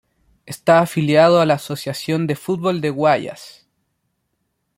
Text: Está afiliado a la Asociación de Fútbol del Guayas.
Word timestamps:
Está 0.47 0.79
afiliado 0.79 1.41
a 1.41 1.45
la 1.45 1.53
Asociación 1.53 2.25
de 2.25 2.35
Fútbol 2.35 2.81
del 2.81 2.91
Guayas. 2.93 3.67